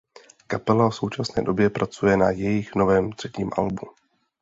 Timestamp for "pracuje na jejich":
1.69-2.75